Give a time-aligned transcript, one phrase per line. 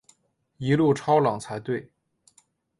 [0.57, 1.91] 一路超冷才对